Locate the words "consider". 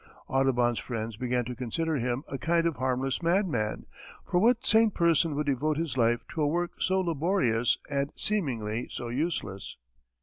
1.55-1.97